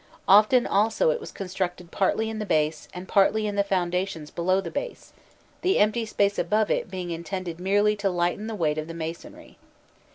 [0.27, 4.59] Often also it was constructed partly in the base, and partly in the foundations below
[4.59, 5.13] the base,
[5.61, 9.59] the empty space above it being intended merely to lighten the weight of the masonry.